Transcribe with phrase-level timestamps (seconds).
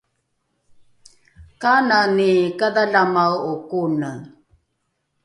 [1.61, 4.11] kanani kadhalamae’o kone?